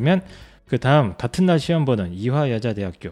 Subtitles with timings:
[0.00, 0.22] 그러면
[0.66, 3.10] 그 다음 같은 날 시험 보는 이화여자대학교.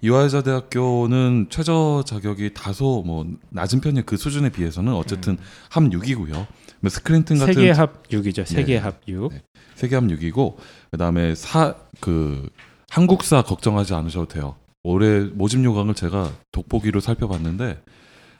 [0.00, 5.38] 이화여자대학교는 최저 자격이 다소 뭐 낮은 편이 그 수준에 비해서는 어쨌든
[5.70, 6.46] 합 6이고요.
[6.80, 8.44] 뭐 스크린튼 같은 세계 합 6이죠.
[8.44, 8.78] 세계 네.
[8.78, 9.32] 합 6.
[9.32, 9.42] 네.
[9.74, 10.56] 세계 합 6이고
[10.90, 12.48] 그다음에 사 그
[12.90, 14.56] 한국사 걱정하지 않으셔도 돼요.
[14.82, 17.80] 올해 모집 요강을 제가 돋보기로 살펴봤는데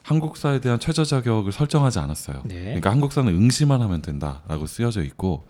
[0.03, 2.43] 한국사에 대한 최저 자격을 설정하지 않았어요.
[2.45, 2.61] 네.
[2.65, 5.47] 그러니까 한국사는 응시만 하면 된다라고 쓰여져 있고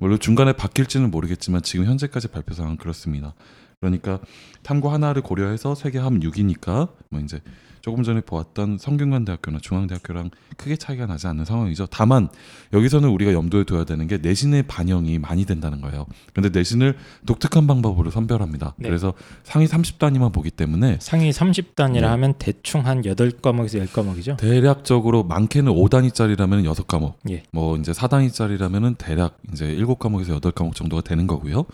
[0.00, 3.34] 물론 중간에 바뀔지는 모르겠지만 지금 현재까지 발표 사항은 그렇습니다.
[3.80, 4.18] 그러니까
[4.62, 7.40] 탐구 하나를 고려해서 세계 합 6이니까 뭐 이제
[7.80, 11.86] 조금 전에 보았던 성균관대학교나 중앙대학교랑 크게 차이가 나지 않는 상황이죠.
[11.90, 12.28] 다만
[12.72, 16.06] 여기서는 우리가 염두에 둬야 되는 게 내신의 반영이 많이 된다는 거예요.
[16.32, 18.74] 그런데 내신을 독특한 방법으로 선별합니다.
[18.76, 18.88] 네.
[18.88, 22.06] 그래서 상위 30단위만 보기 때문에 상위 30단이라 네.
[22.06, 24.36] 하면 대충 한 8과목에서 10과목이죠.
[24.36, 27.42] 대략적으로 많게는 5단위짜리라면 6과목, 예.
[27.52, 31.64] 뭐 이제 4단위짜리라면은 대략 이제 7과목에서 8과목 정도가 되는 거고요.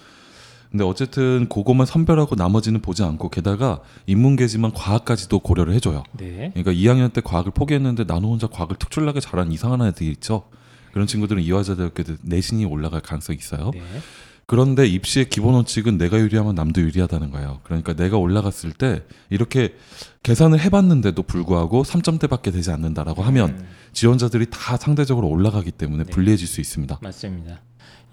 [0.70, 6.02] 근데 어쨌든 그것만 선별하고 나머지는 보지 않고 게다가 인문계지만 과학까지도 고려를 해줘요.
[6.18, 6.52] 네.
[6.54, 10.44] 그러니까 2학년 때 과학을 포기했는데 나는 혼자 과학을 특출나게 잘하는 이상한 애들이 있죠.
[10.92, 13.70] 그런 친구들은 이화여자대학교 내신이 올라갈 가능성이 있어요.
[13.74, 13.82] 네.
[14.46, 17.60] 그런데 입시의 기본 원칙은 내가 유리하면 남도 유리하다는 거예요.
[17.64, 19.74] 그러니까 내가 올라갔을 때 이렇게
[20.22, 26.10] 계산을 해봤는데도 불구하고 3점대밖에 되지 않는다라고 하면 음, 지원자들이 다 상대적으로 올라가기 때문에 네.
[26.10, 27.00] 불리해질 수 있습니다.
[27.02, 27.60] 맞습니다.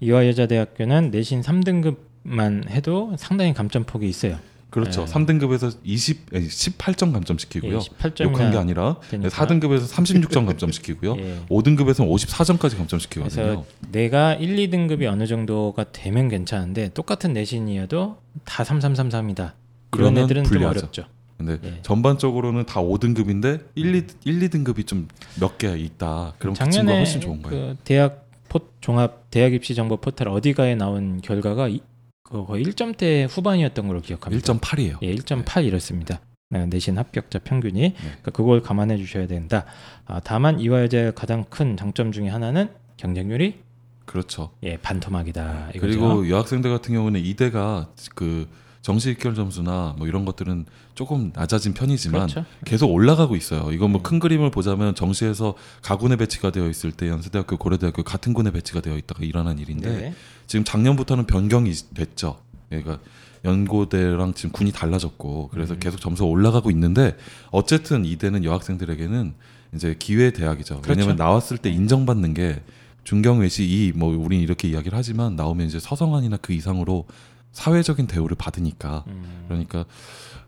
[0.00, 4.38] 이화여자대학교는 내신 3등급 만 해도 상당히 감점폭이 있어요.
[4.70, 5.04] 그렇죠.
[5.04, 5.12] 네.
[5.12, 7.74] 3등급에서 20, 18점 감점시키고요.
[7.76, 9.28] 예, 18점이나 욕한 게 아니라 되니까.
[9.28, 11.14] 4등급에서 36점 감점시키고요.
[11.20, 11.38] 예.
[11.48, 13.64] 5등급에서는 54점까지 감점시키거든요.
[13.92, 19.36] 내가 1, 2등급이 어느 정도가 되면 괜찮은데 똑같은 내신이어도 다 3333이다.
[19.38, 19.52] 이런
[19.90, 20.78] 그러면 애들은 좀 불리하죠.
[20.80, 21.04] 어렵죠.
[21.38, 21.78] 근데 예.
[21.82, 25.06] 전반적으로는 다 5등급인데 1, 2, 1, 2등급이 좀
[25.40, 26.34] 몇 개 있다.
[26.38, 27.66] 그럼 그 친구가 작년에 훨씬 좋은 거예요.
[27.68, 31.80] 그 대학 포, 종합 대학 입시 정보 포털 어디가에 나온 결과가 이,
[32.24, 34.54] 그 거의 1점대 후반이었던 걸로 기억합니다.
[34.54, 34.98] 1.8이에요.
[35.02, 36.20] 예, 1.8 이렇습니다.
[36.50, 37.94] 네, 내신 합격자 평균이 네.
[37.94, 39.64] 그러니까 그걸 감안해 주셔야 된다.
[40.06, 43.60] 아, 다만 이화여자의 가장 큰 장점 중에 하나는 경쟁률이
[44.06, 44.50] 그렇죠.
[44.62, 45.70] 예 반토막이다.
[45.74, 45.80] 이거죠.
[45.80, 48.48] 그리고 여학생들 같은 경우는 이대가 그
[48.84, 52.44] 정시 입결 점수나 뭐 이런 것들은 조금 낮아진 편이지만 그렇죠.
[52.66, 53.72] 계속 올라가고 있어요.
[53.72, 54.02] 이건 뭐 음.
[54.02, 58.98] 큰 그림을 보자면 정시에서 가군에 배치가 되어 있을 때 연세대학교, 고려대학교 같은 군에 배치가 되어
[58.98, 60.14] 있다가 일어난 일인데 네.
[60.46, 62.36] 지금 작년부터는 변경이 됐죠.
[62.68, 62.98] 그러니까
[63.46, 65.80] 연고대랑 지금 군이 달라졌고 그래서 음.
[65.80, 67.16] 계속 점수가 올라가고 있는데
[67.52, 69.32] 어쨌든 이대는 여학생들에게는
[69.74, 70.82] 이제 기회 대학이죠.
[70.82, 70.90] 그렇죠.
[70.90, 72.60] 왜냐면 나왔을 때 인정받는 게
[73.04, 77.06] 중경외시 이 뭐 우린 이렇게 이야기를 하지만 나오면 이제 서성한이나 그 이상으로
[77.54, 79.44] 사회적인 대우를 받으니까 음.
[79.48, 79.86] 그러니까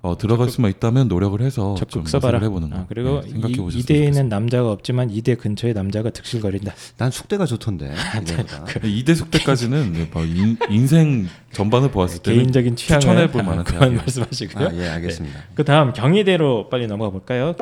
[0.02, 2.34] 어, 들어갈 수만 있다면 노력을 해서 좀 적극 써봐라.
[2.36, 6.10] 연습을 해보는 거 아, 그리고 네, 생각해 이, 보셨으면 이대에는 남자가 없지만 이대 근처에 남자가
[6.10, 6.74] 득실거린다.
[6.98, 7.92] 난 숙대가 좋던데.
[8.22, 8.66] 이거보다.
[8.66, 8.92] 좋겠어요.
[8.92, 13.98] 이대 숙대까지는 뭐 인, 인생 전반을 보았을 때는 개인적인 취향을 추천해 볼 만한 대학이에요.
[13.98, 14.68] 말씀하시고요.
[14.68, 15.40] 아, 예, 알겠습니다.
[15.54, 17.54] 그 다음 경희대로 빨리 넘어가 볼까요?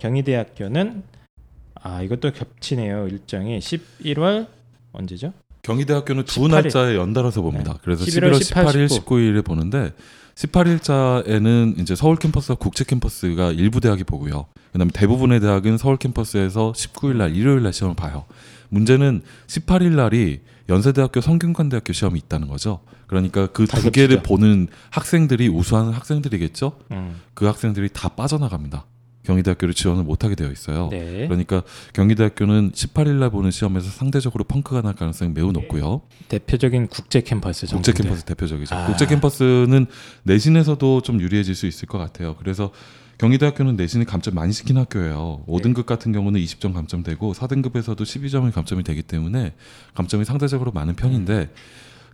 [0.00, 1.02] 경희대학교는
[1.82, 4.46] 아 이것도 겹치네요 일정이 11월
[4.92, 5.32] 언제죠?
[5.66, 6.50] 경희대학교는 두 18일.
[6.50, 7.72] 날짜에 연달아서 봅니다.
[7.72, 7.78] 네.
[7.82, 9.04] 그래서 11월 11월 18, 18일, 19.
[9.16, 9.92] 19일에 보는데
[10.36, 14.46] 18일자에는 이제 서울 캠퍼스와 국제 캠퍼스가 일부 대학이 보고요.
[14.72, 18.24] 그다음에 대부분의 대학은 서울 캠퍼스에서 19일 날 일요일 날 시험을 봐요.
[18.68, 22.80] 문제는 18일 날이 연세대학교 성균관대학교 시험이 있다는 거죠.
[23.06, 24.22] 그러니까 그다두 개를.
[24.22, 26.72] 보는 학생들이 우수한 학생들이겠죠.
[26.90, 28.84] 음, 그 학생들이 다 빠져나갑니다.
[29.26, 30.88] 경희대학교를 지원을 못하게 되어 있어요.
[30.90, 31.26] 네.
[31.26, 36.02] 그러니까 경희대학교는 18일 날 보는 시험에서 상대적으로 펑크가 날 가능성이 매우 높고요.
[36.28, 38.02] 대표적인 국제 캠퍼스 국제 정도인데.
[38.02, 38.74] 캠퍼스 대표적이죠.
[38.74, 38.86] 아.
[38.86, 39.86] 국제 캠퍼스는
[40.22, 42.36] 내신에서도 좀 유리해질 수 있을 것 같아요.
[42.36, 42.70] 그래서
[43.18, 45.44] 경희대학교는 내신이 감점 많이 시킨 학교예요.
[45.48, 49.54] 5등급 같은 경우는 20점 감점되고 4등급에서도 12점이 감점이 되기 때문에
[49.94, 51.50] 감점이 상대적으로 많은 편인데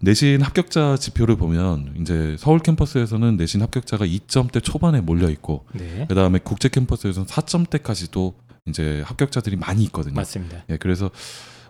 [0.05, 6.07] 내신 합격자 지표를 보면 이제 서울 캠퍼스에서는 내신 합격자가 2점대 초반에 몰려 있고 네.
[6.09, 8.35] 그다음에 국제 캠퍼스에서는 4점대까지도
[8.67, 10.15] 이제 합격자들이 많이 있거든요.
[10.15, 10.65] 맞습니다.
[10.71, 11.09] 예, 그래서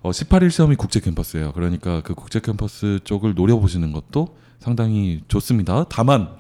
[0.00, 1.52] 어, 18일 시험이 국제 캠퍼스예요.
[1.52, 5.84] 그러니까 그 국제 캠퍼스 쪽을 노려보시는 것도 상당히 좋습니다.
[5.90, 6.30] 다만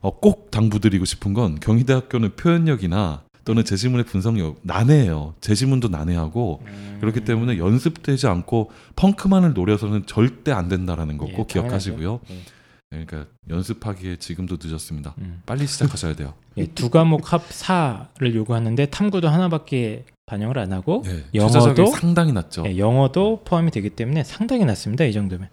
[0.00, 5.34] 어, 꼭 당부드리고 싶은 건 경희대학교는 표현력이나 또는 제시문의 분석력 난해해요.
[5.40, 11.46] 제시문도 난해하고 음, 그렇기 때문에 연습되지 않고 펑크만을 노려서는 절대 안 된다라는 거 예, 꼭
[11.46, 12.20] 기억하시고요.
[12.26, 12.56] 당연하죠.
[12.90, 15.14] 그러니까 연습하기에 지금도 늦었습니다.
[15.18, 15.42] 음.
[15.46, 16.34] 빨리 시작하셔야 돼요.
[16.56, 21.86] 예, 두 과목 합 4를 요구하는데 탐구도 하나밖에 반영을 안 하고 예, 영어도?
[21.86, 22.64] 상당히 낮죠.
[22.66, 25.04] 예, 영어도 포함이 되기 때문에 상당히 낮습니다.
[25.04, 25.48] 이 정도면.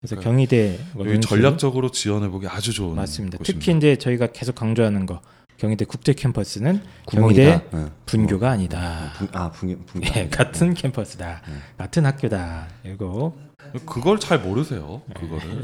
[0.00, 3.38] 그래서 그러니까 경희대 전략적으로 지원해 보기 아주 좋은 맞습니다.
[3.38, 3.44] 곳입니다.
[3.44, 5.20] 특히 이제 저희가 계속 강조하는 거
[5.60, 7.42] 경희대 국제 캠퍼스는 구멍이다.
[7.42, 7.90] 경희대 예.
[8.06, 9.12] 분교가 아니다.
[9.18, 11.42] 분, 아 분, 분, 예, 같은 캠퍼스다.
[11.46, 11.54] 네.
[11.76, 12.66] 같은 학교다.
[12.86, 13.34] 이거
[13.84, 15.02] 그걸 잘 모르세요.
[15.14, 15.62] 그거를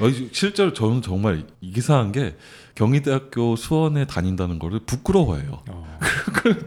[0.00, 2.36] 어, 실제로 저는 정말 이기사한 게
[2.76, 5.64] 경희대학교 수원에 다닌다는 거를 부끄러워해요.
[5.68, 5.98] 어,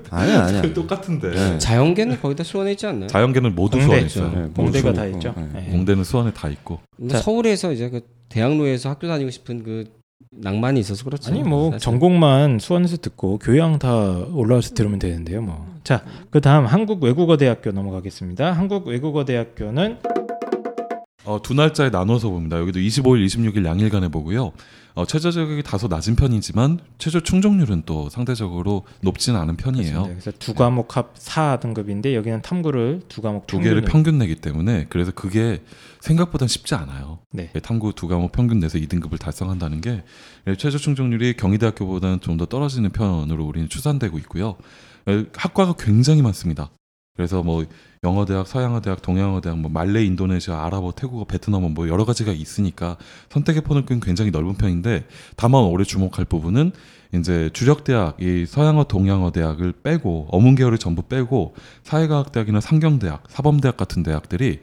[0.10, 0.74] 아니야 아니야.
[0.74, 1.58] 똑같은데 네.
[1.58, 3.08] 자연계는 거기다 수원에 있지 않나요?
[3.08, 3.86] 자연계는 모두 공대.
[3.86, 4.30] 수원에 있어요.
[4.48, 5.34] 네, 공대가 수원 다 있고, 있죠.
[5.38, 5.66] 네.
[5.68, 5.72] 예.
[5.72, 6.82] 공대는 수원에 다 있고.
[6.98, 7.22] 근데 자.
[7.22, 9.86] 서울에서 이제 그 대학로에서 학교 다니고 싶은 그
[10.32, 11.32] 낭만이 있어서 그렇죠.
[11.32, 11.80] 아니 뭐 사실.
[11.84, 13.94] 전공만 수원에서 듣고 교양 다
[14.34, 15.42] 올라와서 들으면 되는데요.
[15.42, 15.66] 뭐.
[15.84, 18.52] 자, 그다음 한국 외국어 대학교 넘어가겠습니다.
[18.52, 19.98] 한국 외국어 대학교는
[21.26, 22.58] 어, 두 날짜에 나눠서 봅니다.
[22.60, 24.52] 여기도 25일, 26일 양일간에 보고요.
[24.94, 30.04] 어, 최저 자격이 다소 낮은 편이지만 최저 충족률은 또 상대적으로 높지는 않은 편이에요.
[30.04, 34.86] 그래서 두 과목 합 4 등급인데 여기는 탐구를 두 과목 두 개를 평균 내기 때문에
[34.88, 35.62] 그래서 그게
[36.00, 37.20] 생각보다 쉽지 않아요.
[37.34, 37.52] 네.
[37.62, 40.04] 탐구 두 과목 평균 내서 2등급을 달성한다는 게
[40.58, 44.56] 최저 충족률이 경희대학교보다는 좀 더 떨어지는 편으로 우리는 추산되고 있고요.
[45.08, 46.70] 에, 학과가 굉장히 많습니다.
[47.16, 47.66] 그래서 뭐
[48.04, 52.32] 영어 대학, 서양어 대학, 동양어 대학, 뭐 말레, 인도네시아, 아랍어, 태국어, 베트남어 뭐 여러 가지가
[52.34, 52.98] 있으니까
[53.30, 56.72] 선택의 폭은 굉장히 넓은 편인데 다만 올해 주목할 부분은
[57.14, 63.00] 이제 주력 대학, 이 서양어, 동양어 대학을 빼고 어문 계열을 전부 빼고 사회과학 대학이나 상경
[63.00, 64.60] 대학, 사범 대학 같은 대학들이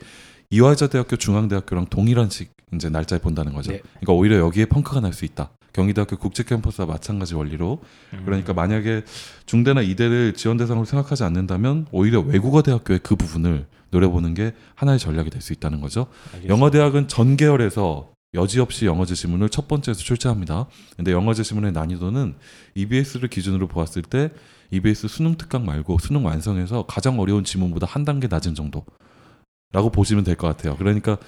[0.50, 3.72] 이화여자 대학교, 중앙대학교랑 동일한 식 이제 날짜에 본다는 거죠.
[3.72, 3.80] 네.
[4.00, 5.50] 그러니까 오히려 여기에 펑크가 날 수 있다.
[5.72, 7.80] 경희대학교 국제 캠퍼스와 마찬가지 원리로
[8.12, 8.22] 음.
[8.24, 9.04] 그러니까 만약에
[9.46, 15.30] 중대나 이대를 지원 대상으로 생각하지 않는다면 오히려 외국어 대학교의 그 부분을 노려보는 게 하나의 전략이
[15.30, 16.06] 될 수 있다는 거죠.
[16.26, 16.54] 알겠습니다.
[16.54, 20.66] 영어 대학은 전 계열에서 여지없이 영어 제 시문을 첫 번째에서 출제합니다.
[20.96, 22.34] 근데 영어 제 시문의 난이도는
[22.74, 24.30] EBS를 기준으로 보았을 때
[24.70, 30.36] EBS 수능 특강 말고 수능 완성에서 가장 어려운 지문보다 한 단계 낮은 정도라고 보시면 될
[30.36, 30.76] 것 같아요.
[30.78, 31.18] 그러니까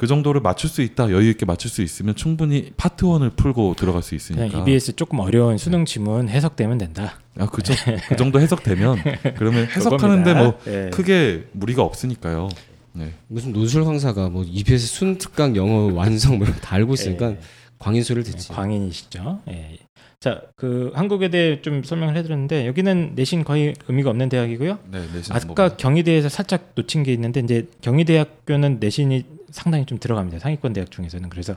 [0.00, 4.02] 그 정도를 맞출 수 있다, 여유 있게 맞출 수 있으면 충분히 파트 1을 풀고 들어갈
[4.02, 4.60] 수 있으니까.
[4.60, 7.18] EBS 조금 어려운 수능 지문 해석되면 된다.
[7.38, 7.74] 아, 그죠.
[8.08, 8.96] 그 정도 해석되면
[9.36, 10.32] 그러면 해석하는데.
[10.34, 10.88] 뭐 예.
[10.90, 12.48] 크게 무리가 없으니까요.
[12.94, 13.12] 네.
[13.28, 17.32] 무슨 노술 황사가 뭐 EBS 순 특강 영어 완성 뭐 이런 거 다 알고 있으니까
[17.32, 17.38] 예.
[17.78, 18.48] 광인소를 네, 듣지.
[18.48, 19.40] 광인이시죠.
[19.48, 19.76] 예.
[20.20, 24.78] 자, 그 한국에 대해 좀 설명을 해드렸는데 여기는 내신 거의 의미가 없는 대학이고요.
[24.90, 30.38] 네, 내신 아까 경희대에서 살짝 놓친 게 있는데 이제 경희대학교는 내신이 상당히 좀 들어갑니다.
[30.38, 31.56] 상위권 대학 중에서는 그래서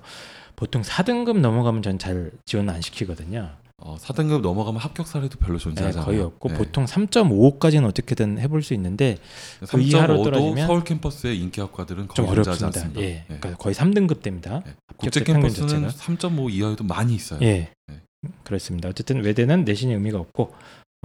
[0.56, 3.50] 보통 4등급 넘어가면 전 잘 지원 안 시키거든요.
[3.80, 6.22] 어, 4등급 넘어가면 합격 사례도 별로 네, 존재하지 거의.
[6.22, 6.56] 없고 네.
[6.56, 9.18] 보통 3.5까지는 어떻게든 해볼 수 있는데
[9.68, 13.02] 그 이하로 3.5도 떨어지면 서울 캠퍼스의 인기 학과들은 좀 거의 존재하지 어렵습니다.
[13.02, 13.26] 예, 네.
[13.28, 14.62] 그러니까 거의 3등급 됩니다.
[14.66, 14.74] 네.
[14.96, 15.90] 국제 캠퍼스는 자체가.
[16.16, 17.40] 3.5 이하에도 많이 있어요.
[17.42, 18.00] 예, 네.
[18.44, 18.90] 그렇습니다.
[18.90, 20.54] 어쨌든 외대는 내신이 의미가 없고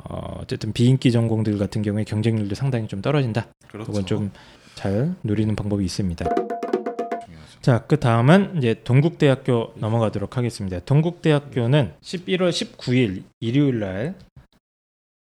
[0.05, 3.49] 어, 어쨌든 비인기 전공들 같은 경우에 경쟁률도 상당히 좀 떨어진다.
[3.69, 3.87] 그렇죠.
[3.91, 4.31] 그건 좀
[4.79, 6.25] 잘 누리는 방법이 있습니다.
[6.25, 7.61] 중요하죠.
[7.61, 10.79] 자, 그 다음은 이제 동국대학교 넘어가도록 하겠습니다.
[10.79, 14.15] 동국대학교는 11월 19일 일요일 날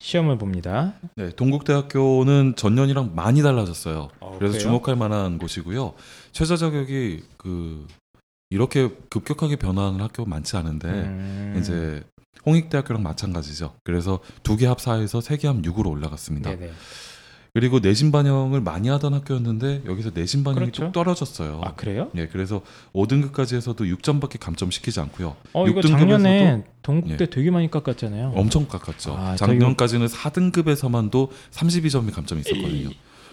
[0.01, 0.93] 시험을 봅니다.
[1.17, 4.11] 네, 동국대학교는 전년이랑 많이 달라졌어요.
[4.21, 4.59] 어, 그래서 그래요?
[4.59, 5.95] 주목할 만한 곳이고요.
[6.33, 7.87] 최저 자격이 그
[8.51, 12.03] 이렇게 급격하게 변화하는 학교 많지 않은데 음, 이제
[12.45, 13.75] 홍익대학교랑 마찬가지죠.
[13.85, 16.51] 그래서 두 개 합 4에서 세 개 합 6으로 올라갔습니다.
[16.51, 16.73] 네네.
[17.53, 20.85] 그리고 내신 반영을 많이 하던 학교였는데 여기서 내신 반영이 그렇죠.
[20.87, 21.61] 뚝 떨어졌어요.
[21.65, 22.09] 아 그래요?
[22.17, 22.61] 예, 그래서
[22.95, 25.37] 5등급까지 해서도 6점밖에 감점시키지 않고요.
[25.53, 27.27] 어 이거 6등급에서도 작년에 동국대 예.
[27.31, 28.33] 되게 많이 깎았잖아요.
[28.37, 29.17] 엄청 깎았죠.
[29.17, 32.91] 아, 작년까지는 4등급에서만도 32점이 감점이 있었거든요.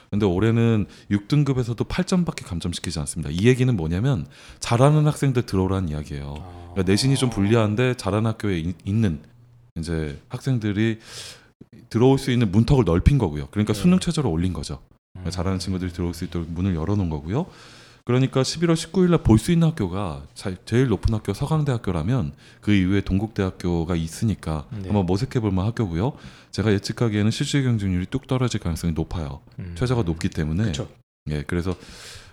[0.10, 3.30] 근데 올해는 6등급에서도 8점밖에 감점시키지 않습니다.
[3.32, 4.26] 이 얘기는 뭐냐면
[4.60, 6.36] 잘하는 학생들 들어오라는 이야기예요.
[6.40, 6.70] 아.
[6.74, 9.20] 그러니까 내신이 좀 불리한데 잘하는 학교에 이- 있는
[9.78, 11.00] 이제 학생들이
[11.90, 13.48] 들어올 수 있는 문턱을 넓힌 거고요.
[13.52, 13.80] 그러니까 네.
[13.80, 14.76] 수능 최저를 올린 거죠.
[14.76, 14.90] 음.
[15.14, 17.46] 그러니까 잘하는 친구들이 들어올 수 있도록 문을 열어놓은 거고요.
[18.08, 23.02] 그러니까 11월 19일 날 볼 수 있는 학교가 자- 제일 높은 학교 서강대학교라면 그 이후에
[23.02, 24.84] 동국대학교가 있으니까 네.
[24.86, 26.14] 한번 모색해 볼 만한 학교고요.
[26.52, 29.42] 제가 예측하기에는 실질 경쟁률이 뚝 떨어질 가능성이 높아요.
[29.60, 29.76] 음.
[29.78, 30.88] 최저가 높기 때문에 그렇죠.
[31.30, 31.76] 예, 그래서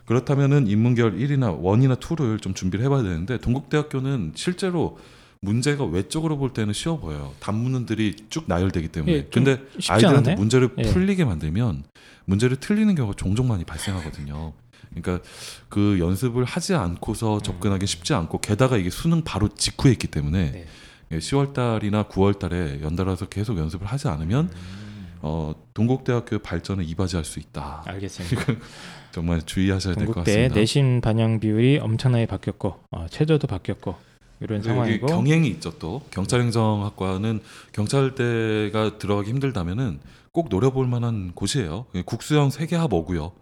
[0.07, 4.99] 그렇다면은 인문계열 1이나 1이나 2를 좀 준비를 해봐야 되는데 동국대학교는 실제로
[5.41, 7.33] 문제가 외적으로 볼 때는 쉬워 보여요.
[7.41, 9.13] 단문들이 쭉 나열되기 때문에.
[9.13, 10.37] 예, 좀 근데 아이들한테 않았나요?
[10.37, 10.83] 문제를 예.
[10.85, 11.83] 풀리게 만들면
[12.27, 14.53] 문제를 틀리는 경우가 종종 많이 발생하거든요.
[14.95, 15.27] 그러니까
[15.69, 20.67] 그 연습을 하지 않고서 접근하기 쉽지 않고 게다가 이게 수능 바로 직후에 있기 때문에 네.
[21.13, 24.85] 예, 10월 달이나 9월 달에 연달아서 계속 연습을 하지 않으면 음.
[25.23, 27.83] 어, 동국대학교의 발전을 이바지할 수 있다.
[27.87, 28.45] 알겠습니다.
[29.11, 30.55] 정말 주의하셔야 될것 동국대 같습니다.
[30.57, 33.95] 내신 반영 비율이 엄청나게 바뀌었고 어, 최저도 바뀌었고
[34.41, 37.41] 이런 상황이고 경행이 있죠 또 경찰행정학과는
[37.73, 40.01] 경찰대가 들어가기 힘들다면은
[40.33, 41.87] 꼭 노려볼 만한 곳이에요.
[42.05, 43.33] 국수형 세계합 어고요.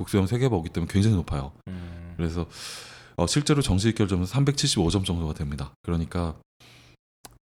[0.00, 1.52] 국수형 세계합 어기 때문에 굉장히 높아요.
[1.68, 2.46] 음, 그래서
[3.16, 5.74] 어, 실제로 정시 입결점은 375점 정도가 됩니다.
[5.82, 6.36] 그러니까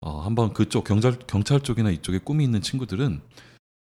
[0.01, 3.19] 어, 한번 그쪽 경찰 경찰 쪽이나 이쪽에 꿈이 있는 친구들은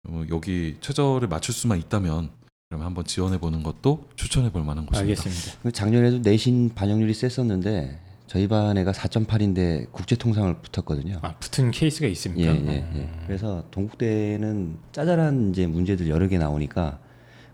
[0.09, 2.30] 어, 여기 최저를 맞출 수만 있다면
[2.68, 5.00] 그러면 한번 지원해 보는 것도 추천해 볼 만한 곳입니다.
[5.00, 5.62] 알겠습니다.
[5.62, 11.21] 그 작년에도 내신 반영률이 셌었는데 저희 반 애가 4.8인데 국제 통상을 붙었거든요.
[11.23, 12.54] 아 붙은 케이스가 예, 있습니까?
[12.54, 13.11] 예, 예.
[13.26, 16.99] 그래서 동국대는 짜잘한 이제 문제들 여러 개 나오니까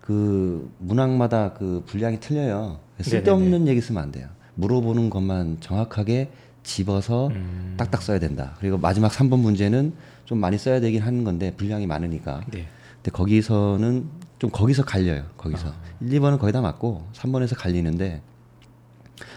[0.09, 2.79] 그 문항마다 그 분량이 틀려요.
[2.99, 4.27] 쓸데없는 얘기 쓰면 안 돼요.
[4.55, 6.31] 물어보는 것만 정확하게
[6.63, 8.55] 집어서 음, 딱딱 써야 된다.
[8.59, 9.93] 그리고 마지막 3번 문제는
[10.25, 12.41] 좀 많이 써야 되긴 하는 건데 분량이 많으니까.
[12.51, 12.65] 네.
[12.95, 14.07] 근데 거기서는
[14.39, 15.25] 좀 거기서 갈려요.
[15.37, 18.23] 거기서 1, 2번은 거의 다 맞고 3번에서 갈리는데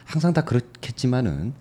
[0.07, 1.53] 항상 다 그렇겠지만은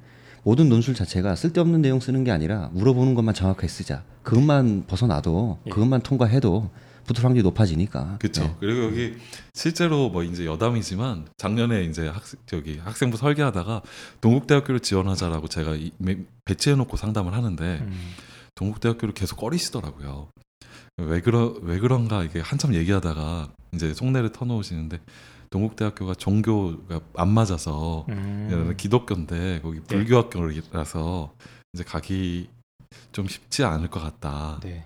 [0.43, 4.03] 모든 논술 자체가 쓸데없는 내용 쓰는 게 아니라 물어보는 것만 정확하게 쓰자.
[4.23, 5.69] 그것만 벗어나도 예.
[5.69, 6.69] 그것만 통과해도
[7.05, 8.17] 붙을 확률이 높아지니까.
[8.19, 8.43] 그렇죠.
[8.43, 8.55] 네.
[8.59, 9.15] 그리고 여기
[9.53, 13.81] 실제로 뭐 이제 여담이지만 작년에 이제 학 저기 학생부 설계하다가
[14.21, 18.11] 동국대학교를 지원하자라고 제가 이, 매- 배치해놓고 상담을 하는데 음,
[18.55, 20.29] 동국대학교를 계속 꺼리시더라고요.
[20.97, 24.99] 왜 그러 왜 그런가 이게 한참 얘기하다가 이제 속내를 터놓으시는데
[25.49, 31.33] 동국대학교가 종교가 안 맞아서 음, 기독교인데 거기 불교학교라서
[31.73, 32.49] 이제 가기
[33.11, 34.59] 좀 쉽지 않을 것 같다.
[34.63, 34.85] 네.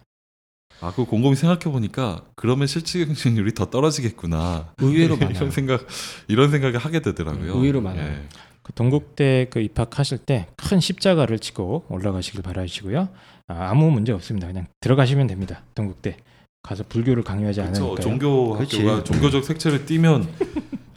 [0.82, 4.74] 아, 그 곰곰이 생각해 보니까 그러면 실질 경쟁률이 더 떨어지겠구나.
[4.80, 5.36] 의외로 많아요.
[5.36, 5.88] 이런 생각
[6.28, 7.54] 이런 생각을 하게 되더라고요.
[7.56, 8.06] 의외로 많아요.
[8.12, 8.22] 예.
[8.62, 13.10] 그 동국대 그 입학하실 때 큰 십자가를 치고 올라가시길 바라시고요.
[13.48, 14.48] 아, 아무 문제 없습니다.
[14.48, 15.62] 그냥 들어가시면 됩니다.
[15.76, 16.18] 동국대
[16.64, 17.62] 가서 불교를 강요하지.
[17.62, 17.96] 않으니까요.
[18.00, 18.56] 종교.
[18.56, 20.28] 학교가 종교적 색채를 띠면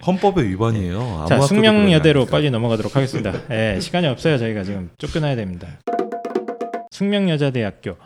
[0.06, 1.26] 헌법의 위반이에요.
[1.28, 2.30] 자, 숙명여대로 않으니까.
[2.36, 3.34] 빨리 넘어가도록 하겠습니다.
[3.52, 4.38] 예, 시간이 없어요.
[4.38, 5.68] 저희가 지금 쫓겨나야 됩니다.
[6.90, 7.96] 숙명여자대학교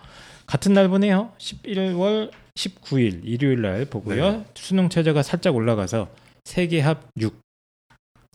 [0.53, 1.33] 같은 날 보네요.
[1.39, 4.31] 11월 19일 일요일 날 보고요.
[4.33, 4.45] 네.
[4.53, 6.11] 수능 최저가 살짝 올라가서
[6.45, 7.41] 세계 합 6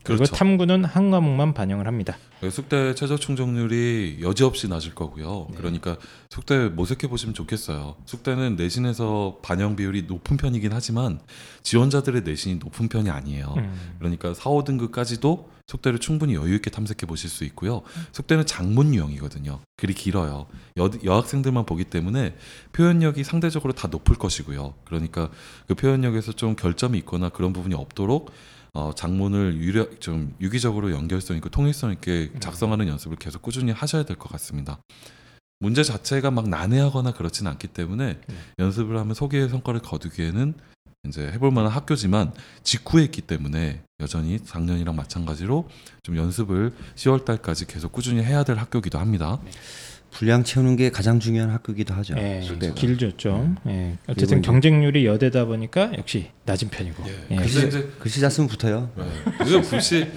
[0.03, 0.35] 그리고 그렇죠.
[0.35, 2.17] 탐구는 한 과목만 반영을 합니다.
[2.41, 5.45] 그 숙대 최저 충족률이 여지없이 낮을 거고요.
[5.51, 5.57] 네.
[5.57, 5.97] 그러니까
[6.31, 7.97] 숙대 모색해 보시면 좋겠어요.
[8.05, 11.19] 숙대는 내신에서 반영 비율이 높은 편이긴 하지만
[11.61, 13.53] 지원자들의 내신이 높은 편이 아니에요.
[13.57, 13.95] 음.
[13.99, 17.81] 그러니까 4, 5등급까지도 숙대를 충분히 여유 있게 탐색해 보실 수 있고요.
[18.13, 19.59] 숙대는 장문 유형이거든요.
[19.75, 20.47] 글이 길어요.
[20.77, 22.35] 여, 여학생들만 보기 때문에
[22.71, 24.75] 표현력이 상대적으로 다 높을 것이고요.
[24.85, 25.29] 그러니까
[25.67, 28.31] 그 표현력에서 좀 결점이 있거나 그런 부분이 없도록
[28.73, 34.17] 어, 장문을 유려, 좀 유기적으로 연결성 있고 통일성 있게 작성하는 연습을 계속 꾸준히 하셔야 될
[34.17, 34.79] 것 같습니다.
[35.59, 38.35] 문제 자체가 막 난해하거나 그렇지는 않기 때문에 네.
[38.59, 40.53] 연습을 하면 소기의 성과를 거두기에는
[41.07, 42.31] 이제 해볼 만한 학교지만
[42.63, 45.67] 직후에 있기 때문에 여전히 작년이랑 마찬가지로
[46.03, 49.39] 좀 연습을 10월 달까지 계속 꾸준히 해야 될 학교기도 합니다.
[50.11, 52.15] 분량 채우는 게 가장 중요한 학교이기도 하죠.
[52.17, 52.73] 예, 숙대가.
[52.73, 53.55] 길죠 좀.
[53.67, 53.97] 예.
[54.05, 57.03] 그리고 어쨌든 경쟁률이 여대다 보니까 역시 낮은 편이고.
[57.07, 57.37] 예.
[57.39, 57.45] 예.
[57.45, 58.89] 이제 글씨 잘 쓰면 붙어요.
[59.37, 60.09] 그 불시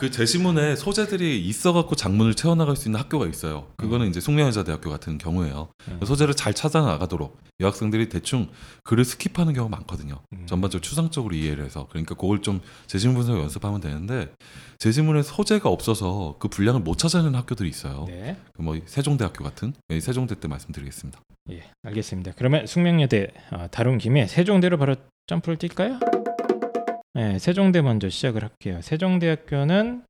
[0.00, 3.66] 그 제시문에 소재들이 있어갖고 장문을 채워나갈 수 있는 학교가 있어요.
[3.76, 5.68] 그거는 이제 숙명여자대학교 같은 경우예요.
[5.88, 6.00] 음.
[6.02, 8.48] 소재를 잘 찾아 나가도록 여학생들이 대충
[8.84, 10.22] 글을 스킵하는 경우가 많거든요.
[10.32, 10.46] 음.
[10.46, 14.32] 전반적으로 추상적으로 이해를 해서 그러니까 그걸 좀 제시문 분석 연습하면 되는데
[14.78, 18.06] 제시문에 소재가 없어서 그 분량을 못 찾아내는 학교들이 있어요.
[18.08, 18.38] 네.
[18.54, 21.20] 그뭐 세종대학교 같은 예, 세종대 때 말씀드리겠습니다.
[21.50, 22.32] 예, 알겠습니다.
[22.38, 26.19] 그러면 숙명여대 어, 다룬 김에 세종대로 바로 점프를 뛸까요?
[27.14, 28.80] 네, 세종대 먼저 시작을 할게요.
[28.82, 30.02] 세종대학교는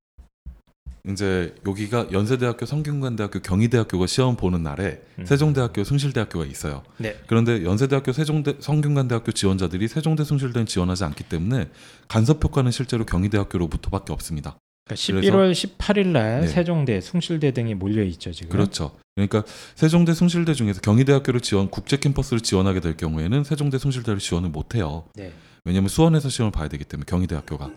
[1.09, 5.25] 이제 여기가 연세대학교, 성균관대학교, 경희대학교가 시험 보는 날에 음.
[5.25, 6.83] 세종대학교, 숭실대학교가 있어요.
[6.99, 7.16] 네.
[7.26, 11.71] 그런데 연세대학교, 세종대, 성균관대학교 지원자들이 세종대, 숭실대는 지원하지 않기 때문에
[12.07, 14.59] 간섭 효과는 실제로 경희대학교로부터밖에 없습니다.
[14.85, 16.47] 그러니까 그래서- 11월 18일 날 네.
[16.49, 18.50] 세종대, 숭실대 등이 몰려 있죠 지금.
[18.50, 18.90] 그렇죠.
[19.14, 19.42] 그러니까
[19.76, 25.04] 세종대, 숭실대 중에서 경희대학교를 지원, 국제 캠퍼스를 지원하게 될 경우에는 세종대, 숭실대를 지원을 못 해요.
[25.14, 25.33] 네.
[25.64, 27.70] 왜냐하면 수원에서 시험을 봐야 되기 때문에 경희대학교가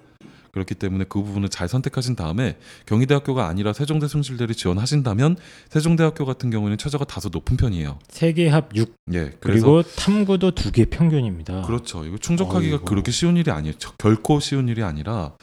[0.52, 5.36] 그렇기 때문에 그 부분을 잘 선택하신 다음에 경희대학교가 아니라 세종대, 숭실대를 지원하신다면
[5.70, 7.98] 세종대학교 같은 경우에는 최저가 다소 높은 편이에요.
[8.10, 11.64] 세계 합 6 예, 그리고 탐구도 두 개 평균입니다.
[11.64, 12.06] 그렇죠.
[12.06, 12.86] 이거 충족하기가 어이구.
[12.86, 13.74] 그렇게 쉬운 일이 아니에요.
[13.80, 15.36] 저- 결코 쉬운 일이 아니라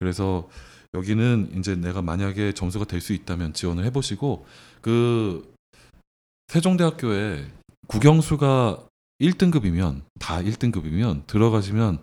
[0.00, 0.48] 그래서
[0.94, 4.44] 여기는 이제 내가 만약에 점수가 될 수 있다면 지원을 해보시고
[4.80, 5.52] 그
[6.48, 7.44] 세종대학교에
[7.86, 8.87] 국영수가
[9.20, 11.98] 1등급이면 다 1등급이면 들어가시면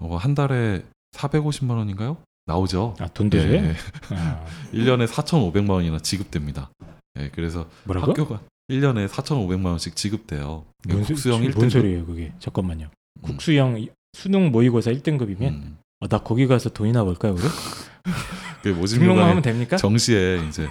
[0.00, 2.18] 어, 한 달에 450만 원인가요?
[2.46, 2.94] 나오죠.
[3.00, 3.54] 아, 돈 들여요?
[3.54, 3.74] 예,
[4.10, 6.70] 아, 1년에 4,500만 원이나 지급됩니다.
[7.18, 8.10] 예, 그래서 뭐라고?
[8.12, 10.64] 학교가 1년에 4,500만 원씩 지급돼요.
[10.86, 11.70] 뭔, 소- 국수형 뭔 1등급.
[11.70, 12.32] 소리예요 그게?
[12.38, 12.86] 잠깐만요.
[12.86, 13.22] 음.
[13.22, 15.78] 국수형 수능 모의고사 1등급이면 음.
[16.00, 17.48] 어, 나 거기 가서 돈이나 벌까요 그래?
[18.62, 19.76] 그 모집 등록만 요강에 하면 됩니까?
[19.76, 20.68] 정시에 이제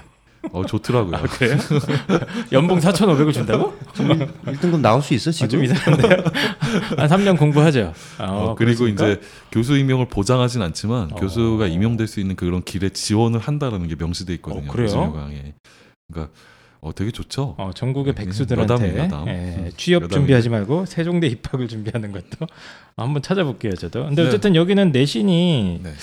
[0.52, 1.16] 어 좋더라고요.
[1.16, 1.58] 아, 그래요?
[2.52, 3.74] 연봉 4,500을 준다고?
[3.96, 5.50] 1등급 나올 수 있어 아, 지금?
[5.50, 6.24] 좀 이상한데요.
[6.98, 7.94] 한 3년 공부하죠.
[8.18, 9.08] 아, 어, 그리고 그렇습니까?
[9.10, 9.22] 이제
[9.52, 11.16] 교수 임용을 보장하진 않지만 어.
[11.16, 14.70] 교수가 임용될 수 있는 그런 길에 지원을 한다라는 게 명시돼 있거든요.
[14.70, 14.90] 어, 그래요?
[14.94, 15.54] 요강에.
[16.12, 16.34] 그러니까
[16.82, 17.56] 어 되게 좋죠.
[17.58, 19.28] 어, 전국의 네, 백수들한테 여담, 여담.
[19.28, 20.16] 예, 음, 취업 여담인데.
[20.16, 22.46] 준비하지 말고 세종대 입학을 준비하는 것도
[22.96, 24.06] 한번 찾아볼게요, 저도.
[24.06, 24.28] 근데 네.
[24.28, 25.94] 어쨌든 여기는 내신이 네.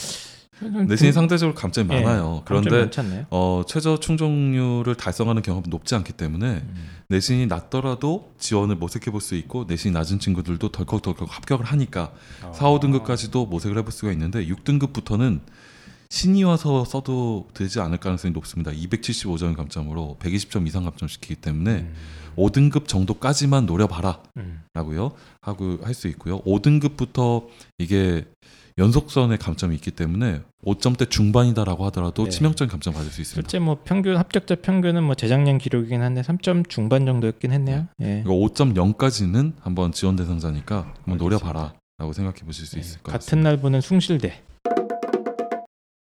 [0.62, 2.42] 좀- 내신이 상대적으로 감점이 예, 많아요.
[2.45, 2.90] 그런데?
[3.31, 6.87] 어, 최저 충족률을 달성하는 경험이 높지 않기 때문에 음.
[7.09, 12.52] 내신이 낮더라도 지원을 모색해 볼 수 있고 내신이 낮은 친구들도 덜컥덜컥 합격을 하니까 어.
[12.54, 15.40] 4, 5등급까지도 모색을 해볼 수가 있는데 6등급부터는
[16.11, 18.71] 신이 와서 써도 되지 않을 가능성이 높습니다.
[18.71, 21.95] 275점 감점으로 120점 이상 감점시키기 때문에 음,
[22.37, 24.62] 5등급 정도까지만 노려봐라 음.
[24.75, 26.40] 라고요 하고 할 수 있고요.
[26.42, 27.47] 5등급부터
[27.78, 28.26] 이게
[28.79, 32.31] 연속선의 감점이 있기 때문에 5점대 중반이다라고 하더라도 네.
[32.31, 33.49] 치명적인 감점 받을 수 있습니다.
[33.49, 37.88] 실제 뭐 평균 합격자 평균은 뭐 재작년 기록이긴 한데 3점 중반 정도였긴 했네요.
[38.02, 38.21] 예.
[38.21, 41.23] 이거 5.0까지는 한번 지원 대상자니까 한번 알겠습니다.
[41.25, 42.81] 노려봐라라고 생각해 보실 수 예.
[42.81, 43.50] 있을 것 같은 같습니다.
[43.50, 44.43] 날 보는 숭실대.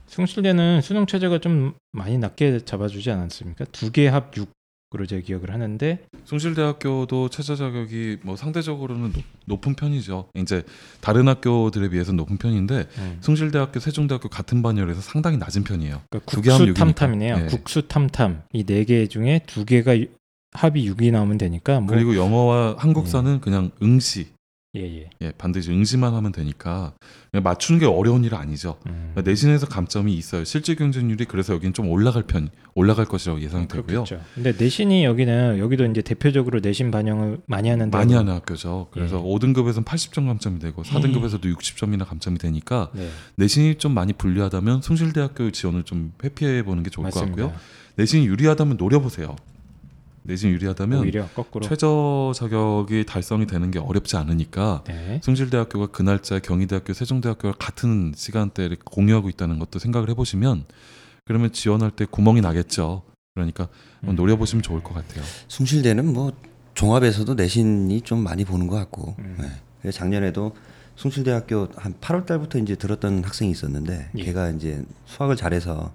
[0.08, 3.66] 숭실대는 수능 최저가 좀 많이 낮게 잡아주지 않았습니까?
[3.72, 4.48] 두 개 합 6
[4.94, 10.30] 으로 제가 기억을 하는데 숭실대학교도 최저 자격이 뭐 상대적으로는 높, 높은 편이죠.
[10.36, 10.64] 이제
[11.02, 13.18] 다른 학교들에 비해서 높은 편인데 음.
[13.22, 16.02] 숭실대학교, 세종대학교 같은 반열에서 상당히 낮은 편이에요.
[16.10, 16.86] 그러니까 두개 합 국수 육이니까.
[16.86, 17.40] 탐탐이네요.
[17.42, 17.46] 예.
[17.48, 20.08] 국수 탐탐 이 네 개 중에 두 개가 유-
[20.52, 24.28] 합이 6이 나오면 되니까 뭐 그리고 영어와 한국사는 그냥 응시,
[24.76, 25.10] 예, 예.
[25.22, 26.94] 예, 반드시 응시만 하면 되니까
[27.30, 28.78] 그냥 맞추는 게 어려운 일은 아니죠.
[28.88, 29.12] 음.
[29.14, 30.44] 그러니까 내신에서 감점이 있어요.
[30.46, 34.04] 실질 경쟁률이 그래서 여기는 좀 올라갈 편, 올라갈 것이라고 예상이 되고요.
[34.04, 34.20] 그렇겠죠.
[34.34, 38.88] 근데 내신이 여기는 여기도 이제 대표적으로 내신 반영을 많이 하는 데 많이 하는 학교죠.
[38.90, 39.22] 그래서 예.
[39.22, 45.84] 5등급에서는 80점 감점이 되고 4등급에서도 60점이나 감점이 되니까 네, 내신이 좀 많이 불리하다면 숭실대학교 지원을
[45.84, 47.44] 좀 회피해 보는 게 좋을 것 맞습니다.
[47.44, 47.62] 같고요.
[47.96, 49.36] 내신이 유리하다면 노려보세요.
[50.24, 51.66] 내신 이 유리하다면 오히려 거꾸로.
[51.66, 55.20] 최저 자격이 달성이 되는 게 어렵지 않으니까 네.
[55.24, 60.66] 숭실대학교가 그 날짜에 경희대학교, 세종대학교가 같은 시간대를 공유하고 있다는 것도 생각을 해보시면
[61.26, 63.04] 그러면 지원할 때 구멍이 나겠죠.
[63.34, 63.68] 그러니까
[64.00, 64.16] 한번 음.
[64.16, 65.24] 노려보시면 좋을 것 같아요.
[65.48, 66.32] 숭실대는 뭐
[66.74, 69.38] 종합에서도 내신이 좀 많이 보는 것 같고 음.
[69.84, 69.92] 네.
[69.92, 70.56] 작년에도
[70.96, 74.24] 숭실대학교 한 8월 달부터 이제 들었던 학생이 있었는데 예.
[74.24, 75.92] 걔가 이제 수학을 잘해서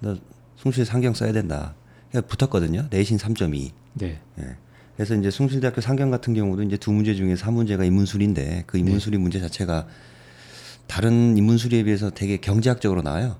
[0.00, 0.16] 너
[0.56, 1.74] 숭실 상경 써야 된다.
[2.10, 2.86] 그냥 붙었거든요.
[2.90, 3.70] 내신 3.2.
[3.94, 4.20] 네.
[4.38, 4.56] 예.
[4.96, 9.18] 그래서 이제 숭실대학교 상경 같은 경우도 이제 두 문제 중에 한 문제가 인문술인데 그 인문술이
[9.18, 9.86] 문제 자체가
[10.86, 13.36] 다른 인문술에 비해서 되게 경제학적으로 나와요.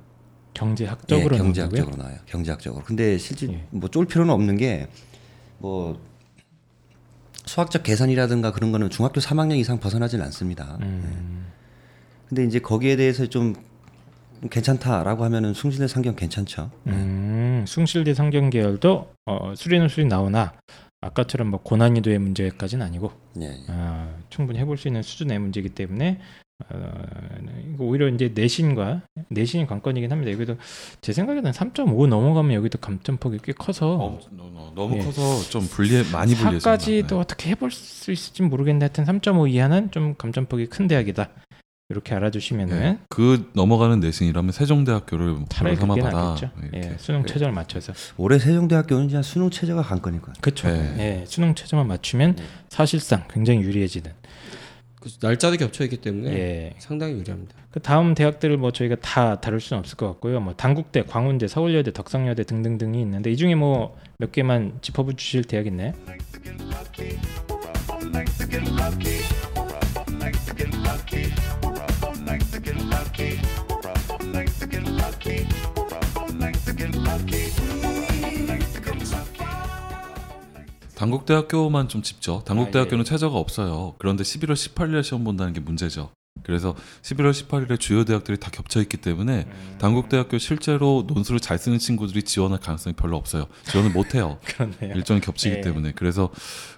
[0.54, 1.38] 경제학적으로 예?
[1.38, 2.18] 경제학적으로 나와요.
[2.26, 2.84] 경제학적으로.
[2.84, 3.64] 근데 실제 예.
[3.70, 4.88] 뭐쫄 필요는 없는 게
[5.58, 6.00] 뭐
[7.44, 10.78] 수학적 계산이라든가 그런 거는 중학교 3학년 이상 벗어나질 않습니다.
[10.82, 11.46] 음.
[12.28, 13.54] 근데 이제 거기에 대해서 좀
[14.50, 16.70] 괜찮다라고 하면은 숭실대 상경 괜찮죠.
[16.86, 20.52] 음, 숭실대 상경 계열도 어, 수리는 수리 나오나
[21.00, 23.64] 아까처럼 뭐 고난이도의 문제까지는 아니고 예, 예.
[23.68, 26.18] 아, 충분히 해볼 수 있는 수준의 문제이기 때문에
[26.70, 26.92] 어,
[27.72, 30.32] 이거 오히려 이제 내신과 내신이 관건이긴 합니다.
[30.32, 30.56] 여기도
[31.00, 34.20] 제 생각에는 3.5 넘어가면 여기도 감점폭이 꽤 커서 어,
[34.74, 35.04] 너, 무 예.
[35.04, 36.60] 커서 좀 불리해 많이 불리해집니다.
[36.60, 37.20] 사까지도 네.
[37.20, 41.28] 어떻게 해볼 수 있을지 모르겠는데 하여튼 3.5 이하는 좀 감점폭이 큰 대학이다.
[41.90, 42.98] 이렇게 알아주시면은 네.
[43.08, 46.10] 그 넘어가는 내신이라면 세종대학교를 차라리 삼아봐라.
[46.12, 46.50] 낫겠죠.
[46.62, 46.78] 이렇게.
[46.78, 50.34] 예, 수능 최저를 맞춰서 올해 세종대학교는 이제 수능 최저가 관건일 거예요.
[50.40, 50.68] 그렇죠.
[50.68, 50.94] 네.
[50.98, 52.36] 예, 수능 최저만 맞추면
[52.68, 54.12] 사실상 굉장히 유리해지는.
[55.00, 56.74] 그 날짜도 겹쳐 있기 때문에 예.
[56.78, 57.54] 상당히 유리합니다.
[57.70, 60.40] 그 다음 대학들을 뭐 저희가 다 다룰 수는 없을 것 같고요.
[60.40, 65.68] 뭐 단국대, 광운대, 서울여대, 덕성여대 등등등이 있는데 이 중에 뭐 몇 개만 짚어보 주실 대학
[65.68, 65.92] 있나요?
[80.98, 82.42] 단국대학교만 좀 짚죠.
[82.44, 83.08] 단국대학교는 아, 예.
[83.08, 83.94] 최저가 없어요.
[83.98, 86.10] 그런데 11월 18일에 시험 본다는 게 문제죠.
[86.48, 89.46] 그래서 11월 18일에 주요 대학들이 다 겹쳐 있기 때문에
[89.78, 93.48] 단국대학교 실제로 논술을 잘 쓰는 친구들이 지원할 가능성이 별로 없어요.
[93.64, 94.38] 지원을 못 해요.
[94.80, 95.60] 일정이 겹치기 예.
[95.60, 96.30] 때문에 그래서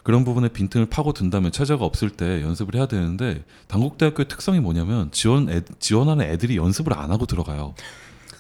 [0.02, 5.48] 그런 부분에 빈틈을 파고 든다면 최저가 없을 때 연습을 해야 되는데 단국대학교의 특성이 뭐냐면 지원
[5.48, 7.76] 애, 지원하는 애들이 연습을 안 하고 들어가요.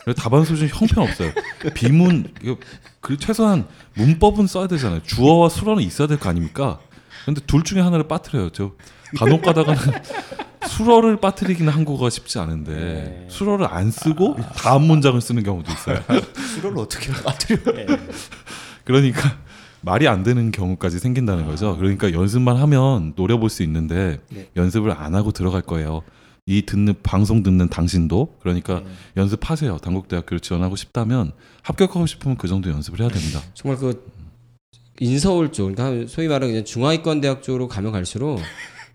[0.02, 1.30] 그래서 답안 수준이 형편 없어요.
[1.76, 2.56] 비문 이거
[3.00, 5.04] 그 최소한 문법은 써야 되잖아요.
[5.04, 6.80] 주어와 수어는 있어야 될 거 아닙니까?
[7.24, 8.50] 근데 둘 중에 하나를 빠뜨려요.
[8.50, 8.72] 저
[9.16, 9.78] 간혹 가다가는
[10.68, 13.26] 수어를 빠뜨리기는 한국어가 쉽지 않은데 네.
[13.28, 15.98] 수어를 안 쓰고 다음 문장을 쓰는 경우도 있어요.
[16.54, 17.58] 수로를 어떻게 빠뜨려?
[17.78, 17.86] 예.
[18.84, 19.38] 그러니까
[19.82, 21.76] 말이 안 되는 경우까지 생긴다는 거죠.
[21.76, 24.48] 그러니까 연습만 하면 노려볼 수 있는데 네.
[24.56, 26.02] 연습을 안 하고 들어갈 거예요.
[26.46, 28.90] 이 듣는 방송 듣는 당신도 그러니까 네.
[29.16, 29.78] 연습하세요.
[29.78, 33.40] 단국대학교를 지원하고 싶다면 합격하고 싶으면 그 정도 연습을 해야 됩니다.
[33.54, 34.04] 정말 그
[34.98, 38.40] 인서울 쪽, 그러니까 소위 말하는 그냥 중하위권 대학 쪽으로 가면 갈수록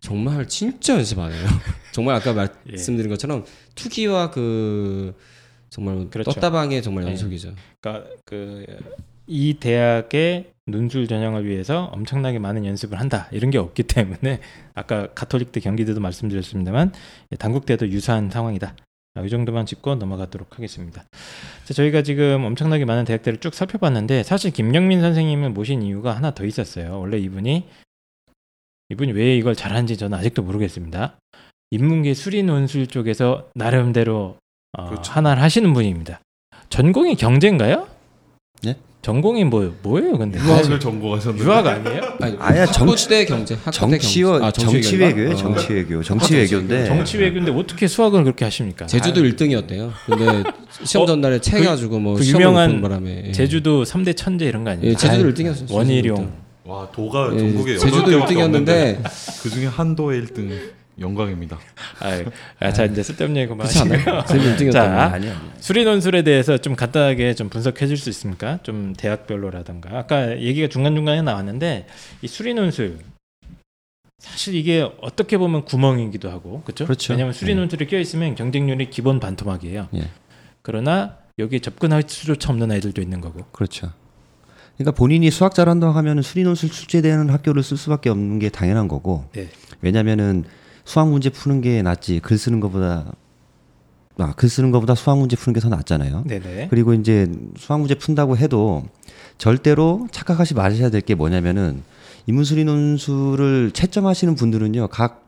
[0.06, 1.48] 정말 진짜 연습 안 해요.
[1.91, 2.32] 정말 아까
[2.68, 2.72] 예.
[2.72, 5.15] 말씀드린 것처럼 투기와 그
[5.70, 6.32] 정말 그렇죠.
[6.32, 7.12] 떴다방의 정말 네.
[7.12, 7.54] 연속이죠.
[7.82, 8.65] 그러니까 그
[9.28, 14.39] 이 대학의 논술 전형을 위해서 엄청나게 많은 연습을 한다 이런 게 없기 때문에
[14.74, 16.91] 아까 가톨릭대 경기대도 말씀드렸습니다만
[17.38, 18.76] 단국대도 유사한 상황이다.
[19.18, 21.06] 아, 이 정도만 짚고 넘어가도록 하겠습니다.
[21.63, 26.44] 자, 저희가 지금 엄청나게 많은 대학들을 쭉 살펴봤는데 사실 김경민 선생님을 모신 이유가 하나 더
[26.44, 27.00] 있었어요.
[27.00, 27.65] 원래 이분이
[28.89, 31.17] 이분이 왜 이걸 잘하는지 저는 아직도 모르겠습니다.
[31.71, 34.38] 인문계 수리 논술 쪽에서 나름대로
[34.78, 35.12] 어, 그렇죠.
[35.13, 36.19] 하나를 하시는 분입니다.
[36.69, 37.88] 전공이 경제인가요?
[38.63, 38.76] 네?
[39.02, 40.39] 전공이 뭐 뭐예요, 근데?
[40.39, 42.02] 유학을 전공하셨는데 유학 아니에요?
[42.21, 44.45] 아니, 아야, 정- 학부대 경제, 경제.
[44.45, 45.32] 아, 정치 외교예요.
[45.32, 45.36] 어.
[45.36, 46.04] 정치 외교.
[46.04, 48.86] 정치 외교인데 정치 외교인데 어떻게 수학을 그렇게 하십니까?
[48.88, 49.91] 제주도 1등이었대요.
[50.06, 50.43] 근데
[50.84, 51.08] 시험 어?
[51.08, 53.32] 전날에 채 그- 가지고 뭐그 시험 유명한 바람에 예.
[53.32, 54.91] 제주도 3대 천재 이런 거 아니에요?
[54.91, 55.71] 예, 제주도 아유, 1등이었어요.
[55.74, 56.45] 원희룡.
[56.65, 59.04] 와 도가 예, 전국에 제주도 1등이었는데
[59.43, 61.60] 그 중에 한도의 1등 영광입니다.
[61.99, 62.25] 아유,
[62.60, 64.12] 아, 자 이제 쓸데없는 얘기 그만 그렇지 하시고요.
[64.13, 64.25] 않아요?
[64.25, 64.99] 제주도 1등이었던 자, 거.
[64.99, 65.38] 아니 아니.
[65.60, 68.60] 수리 논술에 대해서 좀 간단하게 좀 분석해 줄 수 있습니까?
[68.63, 71.86] 좀 대학별로라든가 아까 얘기가 중간 중간에 나왔는데
[72.21, 72.97] 이 수리 논술
[74.17, 76.86] 사실 이게 어떻게 보면 구멍이기도 하고 그렇죠?
[76.86, 77.13] 그렇죠.
[77.13, 77.60] 왜냐하면 수리 네.
[77.60, 79.89] 논술이 껴 있으면 경쟁률이 기본 반토막이에요.
[79.95, 80.10] 예.
[80.63, 83.43] 그러나 여기에 접근할 수조차 없는 아이들도 있는 거고.
[83.51, 83.91] 그렇죠.
[84.78, 89.26] 그러니까 본인이 수학 잘한다고 하면 수리논술 출제되는 학교를 쓸 수밖에 없는 게 당연한 거고.
[89.34, 89.50] 네.
[89.82, 90.44] 왜냐면은
[90.84, 93.14] 수학 문제 푸는 게 낫지 글 쓰는 것보다
[94.18, 96.24] 아, 글 쓰는 것보다 수학 문제 푸는 게 더 낫잖아요.
[96.28, 96.68] 네네.
[96.70, 98.84] 그리고 이제 수학 문제 푼다고 해도
[99.38, 101.84] 절대로 착각하지 마셔야 될 게 뭐냐면은
[102.28, 105.25] 인문수리 논술을 채점하시는 분들은요 각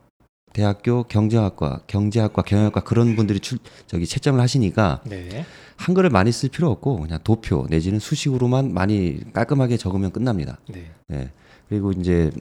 [0.57, 5.45] 대학교 경제학과, 경제학과, 경영학과 그런 분들이 출 저기 채점을 하시니까 네.
[5.75, 10.57] 한글을 많이 쓸 필요 없고 그냥 도표 내지는 수식으로만 많이 깔끔하게 적으면 끝납니다.
[10.67, 10.89] 네.
[11.11, 11.29] 예.
[11.69, 12.31] 그리고 이제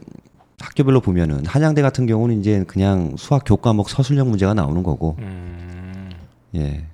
[0.59, 6.11] 학교별로 보면은 한양대 같은 경우는 이제 그냥 수학 교과목 서술형 문제가 나오는 거고, 음.
[6.55, 6.87] 예.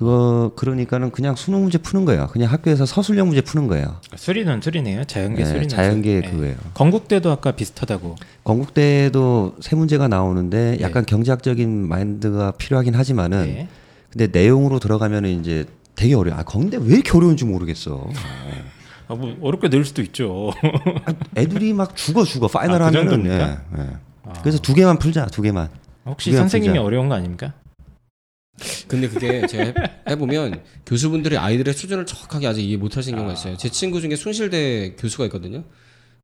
[0.00, 2.28] 그거 그러니까는 그냥 수능 문제 푸는 거예요.
[2.28, 4.00] 그냥 학교에서 서술형 문제 푸는 거예요.
[4.16, 5.04] 수리 논술이네요.
[5.04, 5.76] 자연계 예, 수리 논술.
[5.76, 6.30] 자연계 네.
[6.30, 6.56] 그거예요.
[6.72, 8.16] 건국대도 아까 비슷하다고.
[8.42, 10.80] 건국대도 세 문제가 나오는데 네.
[10.80, 13.68] 약간 경제학적인 마인드가 필요하긴 하지만은 네.
[14.10, 16.38] 근데 내용으로 들어가면은 이제 되게 어려워.
[16.38, 18.08] 아, 건대 왜 이렇게 어려운지 모르겠어.
[19.06, 20.50] 아, 뭐 어렵게 낼 수도 있죠.
[21.36, 23.26] 애들이 막 죽어 죽어 파이널 아, 그 하면은?
[23.26, 23.86] 예, 예.
[24.24, 24.32] 아.
[24.40, 25.68] 그래서 두 개만 풀자 두 개만.
[26.06, 26.86] 혹시 그게 선생님이 아프죠.
[26.86, 27.52] 어려운 거 아닙니까?
[28.88, 29.74] 근데 그게 제가 해-
[30.10, 33.56] 해보면 교수분들이 아이들의 수준을 정확하게 아직 이해 못하시는 경우가 있어요.
[33.56, 35.64] 제 친구 중에 숭실대 교수가 있거든요.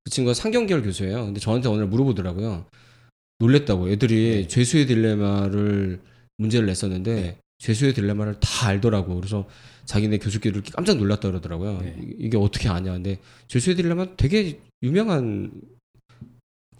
[0.05, 1.25] 그 친구가 상경계열 교수예요.
[1.27, 2.66] 근데 저한테 오늘 물어보더라고요.
[3.38, 3.90] 놀랬다고.
[3.90, 6.01] 애들이 죄수의 딜레마를
[6.38, 9.14] 문제를 냈었는데 죄수의 딜레마를 다 알더라고.
[9.16, 9.46] 그래서
[9.85, 11.81] 자기네 교수끼리 깜짝 놀랐다 그러더라고요.
[11.83, 11.96] 네.
[12.01, 12.92] 이- 이게 어떻게 아냐.
[12.92, 13.18] 근데
[13.49, 15.51] 죄수의 딜레마 되게 유명한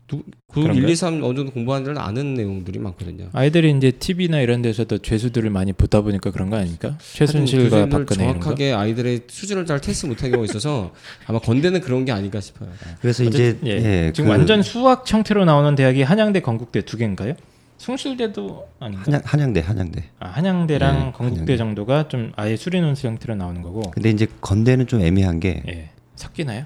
[0.07, 0.85] 두, 그 그런가요?
[0.85, 3.29] 1, 2, 3 어느 정도 공부하는 데는 아는 내용들이 많거든요.
[3.33, 6.97] 아이들이 이제 TV나 이런 데서도 죄수들을 많이 보다 보니까 그런 거 아닙니까?
[7.13, 8.25] 최순실과 교수님들 박근혜.
[8.33, 10.93] 정확하게 아이들의 수준을 잘 테스트 못한 경우가 있어서
[11.27, 12.69] 아마 건대는 그런 게 아닐까 싶어요.
[13.01, 13.71] 그래서 이제 예.
[13.71, 17.35] 예, 지금 그 완전 수학 형태로 나오는 대학이 한양대, 건국대 두 개인가요?
[17.79, 19.03] 숭실대도 아닌가?
[19.05, 20.05] 한양, 한양대 한양대.
[20.21, 21.57] 아, 한양대랑 네, 건국대 한양대.
[21.57, 23.83] 정도가 좀 아예 수리 논술 형태로 나오는 거고.
[23.91, 25.91] 근데 이제 건대는 좀 애매한 게 예.
[26.15, 26.65] 섞이나요?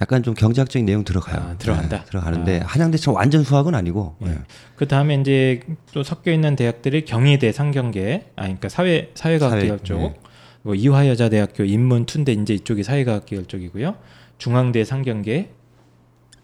[0.00, 1.36] 약간 좀 경제학적인 내용 들어가요.
[1.40, 1.98] 아, 들어간다.
[1.98, 2.66] 네, 들어가는데 아.
[2.66, 4.16] 한양대처럼 완전 수학은 아니고.
[4.24, 4.30] 예.
[4.30, 4.38] 예.
[4.76, 5.60] 그 다음에 이제
[5.92, 10.14] 또 섞여 있는 대학들이 경희대, 상경계, 아, 그러니까 사회 사회과학 사회, 계열 쪽, 네.
[10.62, 13.96] 그리고 이화여자대학교 인문, 툰대 이제 이쪽이 사회과학 계열 쪽이고요.
[14.38, 15.50] 중앙대, 상경계,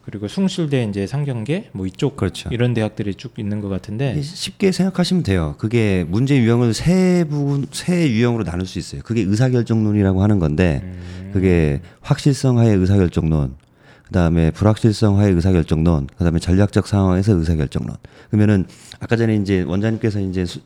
[0.06, 2.48] 그리고 숭실대 이제 상경계, 뭐 이쪽 그렇죠.
[2.52, 4.22] 이런 대학들이 쭉 있는 것 같은데.
[4.22, 5.56] 쉽게 생각하시면 돼요.
[5.58, 9.02] 그게 문제 유형을 세 부분 세 유형으로 나눌 수 있어요.
[9.04, 13.56] 그게 의사결정론이라고 하는 건데 음, 그게 확실성하의 의사결정론,
[14.04, 17.96] 그다음에 불확실성하의 의사결정론, 그다음에 전략적 상황에서 의사결정론.
[18.30, 18.64] 그러면은
[19.00, 20.60] 아까 전에 이제 원장님께서 이제 수,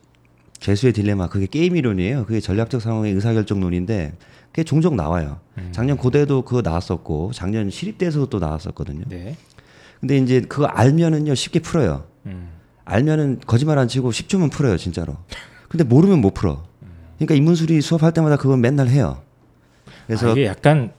[0.59, 2.26] 죄수의 딜레마 그게 게임 이론이에요.
[2.26, 4.12] 그게 전략적 상황의 의사결정론인데
[4.51, 5.41] 그게 종종 나와요.
[5.59, 5.69] 음.
[5.73, 9.05] 작년 고대도 그거 나왔었고 작년 시립대에서도 또 나왔었거든요.
[9.09, 9.37] 네.
[10.01, 12.05] 근데 이제 그거 알면은요 쉽게 풀어요.
[12.27, 12.51] 음.
[12.85, 15.17] 알면은 거짓말 안 치고 10초면 풀어요 진짜로.
[15.69, 16.65] 근데 모르면 못 풀어.
[17.17, 19.23] 그러니까 인문술이 수업할 때마다 그건 맨날 해요.
[20.07, 20.93] 그래서 아, 이게 약간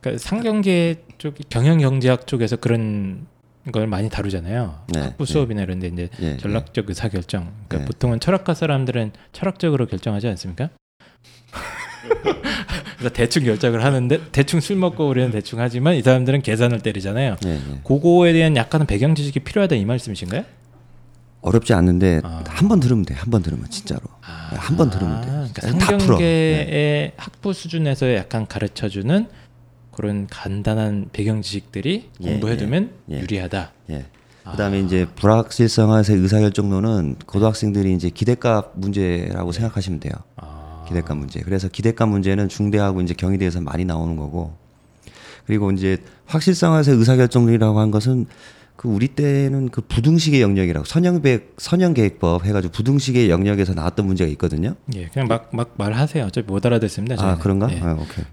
[0.00, 3.26] 그러니까 상경계 쪽 경영 경제학 쪽에서 그런
[3.72, 4.84] 걸 많이 다루잖아요.
[4.92, 5.32] 네, 학부 네.
[5.32, 7.50] 수업이나 이런 데 이제 예, 전략적 의사 결정.
[7.66, 7.84] 그러니까 네.
[7.86, 10.68] 보통은 철학과 사람들은 철학적으로 결정하지 않습니까?
[12.98, 17.36] 그래서 대충 결정을 하는데 대충 술 먹고 우리는 대충 하지만 이 사람들은 계산을 때리잖아요.
[17.46, 17.60] 예, 예.
[17.84, 20.44] 그거에 대한 약간은 배경 지식이 필요하다 이 말씀이신가요?
[21.42, 22.42] 어렵지 않는데 아.
[22.48, 23.12] 한번 들으면 돼.
[23.14, 24.00] 한 번 들으면 진짜로.
[24.22, 25.26] 한번 들으면 돼.
[25.52, 25.86] 그러니까.
[25.88, 27.12] 상경계의 네.
[27.18, 29.26] 학부 수준에서 약간 가르쳐 주는
[29.92, 33.20] 그런 간단한 배경 지식들이 예, 공부해두면 예, 예.
[33.20, 33.72] 유리하다.
[33.90, 34.06] 예.
[34.44, 34.52] 아.
[34.52, 40.12] 그다음에 이제 불확실성에서 의사결정론은 고등학생들이 이제 기대값 문제라고 생각하시면 돼요.
[40.84, 41.40] 아, 기대감 문제.
[41.40, 44.54] 그래서 기대감 문제는 중대하고 이제 경희대에서 많이 나오는 거고
[45.46, 48.26] 그리고 이제 확실성에서 의사결정론이라고 한 것은
[48.76, 54.74] 그 우리 때는 그 부등식의 영역이라고 선형백 선형계획법 해가지고 부등식의 영역에서 나왔던 문제가 있거든요.
[54.96, 56.24] 예, 그냥 막 막 말하세요.
[56.24, 57.14] 어차피 못 알아듣습니다.
[57.14, 57.38] 아 저희는.
[57.38, 57.72] 그런가?
[57.72, 57.80] 예.
[57.80, 58.24] 아, 오케이.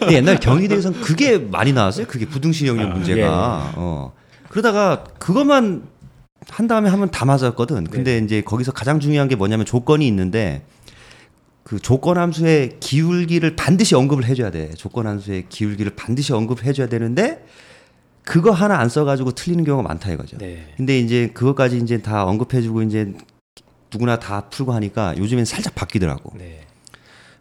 [0.00, 2.06] 근데 옛날 경희대에서는 그게 많이 나왔어요.
[2.06, 3.72] 그게 부등식 영역 아, 문제가.
[3.76, 4.12] 어.
[4.50, 5.84] 그러다가 그것만
[6.48, 7.84] 한 다음에 하면 다 맞았거든.
[7.84, 10.62] 근데 이제 거기서 가장 중요한 게 뭐냐면 조건이 있는데
[11.66, 14.70] 그 조건 함수의 기울기를 반드시 언급을 해줘야 돼.
[14.74, 17.44] 조건 함수의 기울기를 반드시 언급해줘야 되는데
[18.22, 20.38] 그거 하나 안 써가지고 틀리는 경우가 많다 이거죠.
[20.38, 20.72] 네.
[20.76, 23.14] 근데 이제 그것까지 이제 다 언급해주고 이제
[23.92, 26.38] 누구나 다 풀고 하니까 요즘엔 살짝 바뀌더라고.
[26.38, 26.64] 네.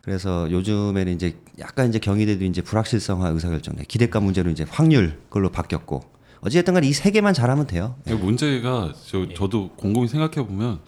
[0.02, 6.02] 그래서 요즘에는 이제 약간 이제 경희대도 이제 불확실성화 의사결정, 기대감 문제로 이제 확률 걸로 바뀌었고
[6.42, 7.96] 어찌됐든 간에 이 세 개만 잘하면 돼요.
[8.08, 9.34] 이 문제가 저, 예.
[9.36, 10.80] 저도 곰곰이 생각해 보면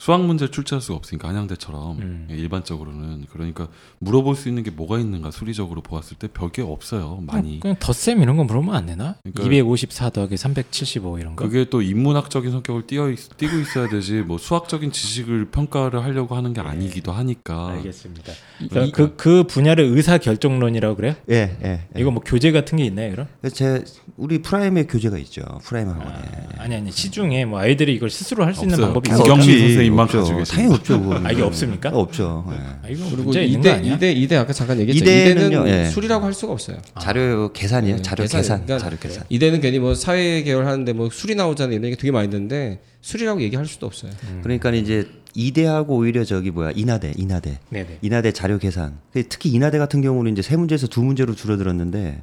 [0.00, 2.28] 수학 문제 출제할 수가 없으니까 한양대처럼 음.
[2.30, 3.66] 예, 일반적으로는 그러니까
[3.98, 8.36] 물어볼 수 있는 게 뭐가 있는가 수리적으로 보았을 때 별게 없어요 많이 그냥 덧셈 이런
[8.36, 9.16] 거 물으면 안 되나?
[9.24, 11.44] 그러니까- 254 더하기 375 이런 거.
[11.44, 16.52] 그게 또 인문학적인 성격을 띄어 있, 띄고 있어야 되지 뭐 수학적인 지식을 평가를 하려고 하는
[16.52, 18.32] 게 아니기도 하니까 알겠습니다.
[18.60, 21.14] 이- 그, 이- 그, 그 분야를 의사 결정론이라고 그래요?
[21.28, 21.68] 예, 예.
[21.96, 22.00] 예.
[22.00, 23.26] 이거 뭐 교재 같은 게 있나요, 그럼?
[23.52, 23.82] 제
[24.16, 25.42] 우리 프라임에 교재가 있죠.
[25.64, 26.08] 프라임 학원에.
[26.08, 28.78] 아, 아니 아니 시중에 뭐 아이들이 이걸 스스로 할 수 있는.
[28.78, 29.34] 방법이 아니, 있을까?
[29.34, 30.20] 김경민 선생님 만 없죠.
[30.20, 31.20] 가지고 당연히 없죠.
[31.24, 31.90] 아, 이게 없습니까?
[31.90, 32.44] 없죠.
[32.50, 32.56] 예.
[32.56, 33.80] 아, 이거 그리고 거 이대?
[33.84, 35.04] 이대 이대 아까 잠깐 얘기했죠.
[35.04, 35.90] 이대는요, 이대는 예.
[35.90, 36.78] 수리라고 할 수가 없어요.
[37.00, 37.96] 자료 계산이에요.
[37.96, 38.40] 네, 자료 계산.
[38.40, 38.64] 계산.
[38.64, 39.24] 그러니까 자료 계산.
[39.28, 41.78] 이대는 괜히 뭐 사회 계열 하는데 뭐 수리 나오잖아요.
[41.78, 44.10] 이런 게 되게 많이 있는데 수리라고 얘기할 수도 없어요.
[44.42, 47.98] 그러니까 이제 이대하고 오히려 저기 뭐야 이나대, 이나대, 네네.
[48.02, 48.98] 이나대 자료 계산.
[49.12, 52.22] 특히 이나대 같은 경우는 이제 세 문제에서 두 문제로 줄어들었는데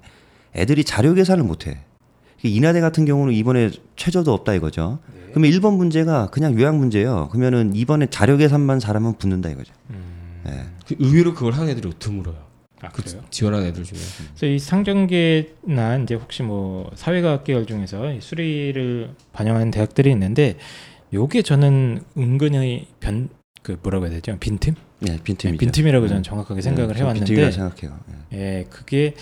[0.56, 1.80] 애들이 자료 계산을 못해.
[2.44, 5.00] 이나대 같은 경우는 이번에 최저도 없다 이거죠.
[5.36, 7.28] 그러면 1번 문제가 그냥 요약 문제예요.
[7.30, 9.74] 그러면은 이번에 자료 계산만 잘하면 붙는다 이거죠.
[10.48, 10.64] 예.
[10.88, 12.38] 그 의외로 그걸 하는 애들이 드물어요.
[12.82, 13.04] 아, 그?
[13.32, 14.00] 지원하는 애들 중에.
[14.30, 20.58] 그래서 이 상정계나 이제 혹시 뭐 사회과학 계열 중에서 이 수리를 반영하는 대학들이 있는데
[21.14, 23.28] 요게 저는 은근히 변
[23.66, 24.38] 그 뭐라고 해야 되죠?
[24.40, 24.76] 빈틈?
[25.10, 25.54] 예, 빈틈이죠.
[25.54, 26.30] 네, 빈틈이라고 저는 네.
[26.30, 28.00] 정확하게 생각을 네, 저 빈틈이라 해왔는데 생각해요.
[28.32, 28.38] 예.
[28.38, 29.16] 예, 그게,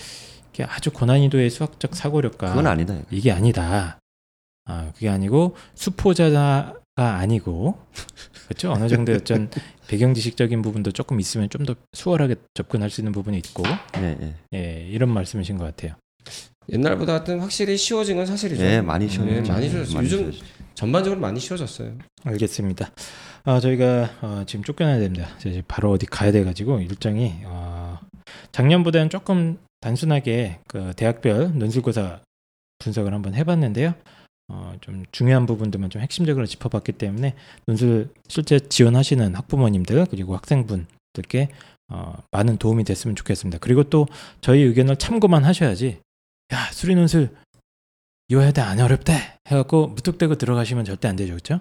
[0.52, 2.94] 그게 아주 고난이도의 수학적 사고력과 그건 아니다.
[3.10, 3.98] 이게 아니다.
[4.66, 7.76] 아, 그게 아니고 수포자가 아니고
[8.48, 8.72] 그렇죠?
[8.72, 9.50] 어느 정도의 어떤
[9.88, 13.62] 배경 지식적인 부분도 조금 있으면 좀 더 수월하게 접근할 수 있는 부분이 있고
[13.98, 14.34] 예, 예.
[14.54, 15.94] 예, 이런 말씀이신 것 같아요.
[16.70, 18.62] 옛날보다 하여튼 확실히 쉬워진 건 사실이죠.
[18.64, 19.36] 예, 많이 쉬워졌죠.
[19.36, 19.94] 예, 많이 쉬워졌어요.
[19.96, 20.44] 많이 요즘 쉬워졌죠.
[20.74, 21.92] 전반적으로 많이 쉬워졌어요.
[22.24, 22.90] 알겠습니다.
[23.44, 25.28] 아, 저희가 어, 지금 쫓겨나야 됩니다.
[25.40, 27.98] 이제 바로 어디 가야 돼가지고 일정이 어,
[28.52, 32.20] 작년보다는 조금 단순하게 그 대학별 논술고사
[32.78, 33.94] 분석을 한번 해봤는데요.
[34.48, 37.34] 어, 좀 중요한 부분들만 좀 핵심적으로 짚어봤기 때문에
[37.66, 41.48] 논술 실제 지원하시는 학부모님들 그리고 학생분들께
[41.88, 43.58] 어, 많은 도움이 됐으면 좋겠습니다.
[43.58, 44.06] 그리고 또
[44.40, 46.00] 저희 의견을 참고만 하셔야지
[46.52, 47.30] 야 수리 논술
[48.54, 51.60] 돼안 어렵대 해갖고 무턱대고 들어가시면 절대 안 되죠, 그렇죠?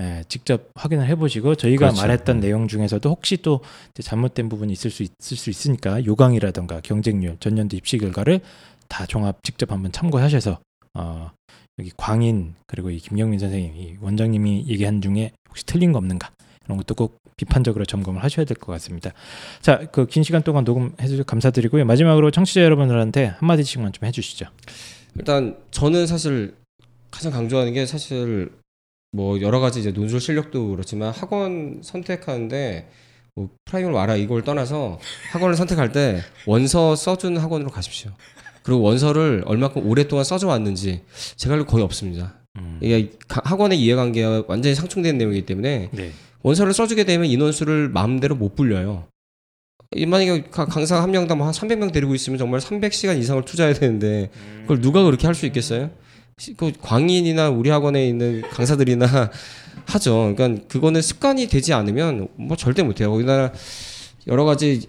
[0.00, 2.00] 예, 직접 확인을 해보시고 저희가 그렇죠.
[2.02, 2.40] 말했던 음.
[2.40, 3.62] 내용 중에서도 혹시 또
[4.00, 8.40] 잘못된 부분이 있을 수 있을 수 있으니까 요강이라던가 경쟁률, 전년도 입시 결과를
[8.86, 10.60] 다 종합 직접 한번 참고하셔서
[10.94, 11.30] 어,
[11.78, 16.30] 여기 광인 그리고 이 김경민 선생님, 이 원장님이 얘기한 중에 혹시 틀린 거 없는가
[16.64, 19.12] 이런 것도 꼭 비판적으로 점검을 하셔야 될 것 같습니다.
[19.60, 21.84] 자, 그 긴 시간 동안 녹음해 주셔서 감사드리고요.
[21.84, 24.46] 마지막으로 청취자 여러분들한테 한 마디씩만 좀 해주시죠.
[25.16, 26.54] 일단 저는 사실
[27.10, 28.50] 가장 강조하는 게 사실
[29.12, 32.90] 뭐 여러 가지 이제 논술 실력도 그렇지만 학원 선택하는데
[33.36, 34.98] 뭐 프라임으로 와라 이걸 떠나서
[35.30, 38.10] 학원을 선택할 때 원서 써준 학원으로 가십시오.
[38.68, 41.00] 그리고 원서를 얼마큼 오랫동안 써줘 왔는지
[41.36, 42.34] 제가 알고 거의 없습니다.
[42.58, 42.78] 음.
[42.82, 46.12] 이게 가- 학원의 이해관계와 완전히 상충된 내용이기 때문에 네.
[46.42, 49.06] 원서를 써주게 되면 인원수를 마음대로 못 불려요.
[49.96, 54.28] 이 만약에 가- 강사 한 명당 뭐한 300명 데리고 있으면 정말 300시간 이상을 투자해야 되는데
[54.62, 55.90] 그걸 누가 그렇게 할 수 있겠어요?
[56.36, 59.30] 시- 그 광인이나 우리 학원에 있는 강사들이나
[59.86, 60.34] 하죠.
[60.36, 63.14] 그러니까 그거는 습관이 되지 않으면 뭐 절대 못해요.
[63.14, 63.50] 우리나라
[64.26, 64.86] 여러 가지